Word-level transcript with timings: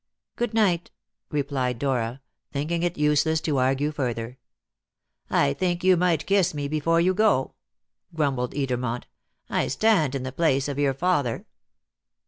"Good 0.35 0.55
night," 0.55 0.89
replied 1.29 1.77
Dora, 1.77 2.21
thinking 2.51 2.81
it 2.81 2.97
useless 2.97 3.39
to 3.41 3.57
argue 3.59 3.91
further. 3.91 4.39
"I 5.29 5.53
think 5.53 5.83
you 5.83 5.95
might 5.95 6.25
kiss 6.25 6.55
me 6.55 6.67
before 6.67 6.99
you 6.99 7.13
go," 7.13 7.53
grumbled 8.11 8.55
Edermont. 8.55 9.03
"I 9.47 9.67
stand 9.67 10.15
in 10.15 10.23
the 10.23 10.31
place 10.31 10.67
of 10.67 10.79
your 10.79 10.95
father." 10.95 11.45